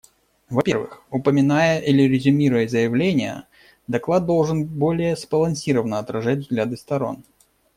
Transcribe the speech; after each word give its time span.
Во-первых, 0.49 1.03
упоминая 1.11 1.77
или 1.79 2.01
резюмируя 2.11 2.67
заявления, 2.67 3.47
доклад 3.85 4.25
должен 4.25 4.65
более 4.65 5.15
сбалансировано 5.15 5.99
отражать 5.99 6.39
взгляды 6.39 6.75
сторон. 6.75 7.23